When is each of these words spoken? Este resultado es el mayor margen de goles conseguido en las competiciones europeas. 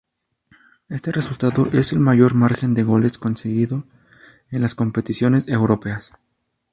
Este 0.89 1.11
resultado 1.11 1.67
es 1.73 1.93
el 1.93 1.99
mayor 1.99 2.33
margen 2.33 2.73
de 2.73 2.81
goles 2.81 3.19
conseguido 3.19 3.83
en 4.49 4.63
las 4.63 4.73
competiciones 4.73 5.47
europeas. 5.47 6.11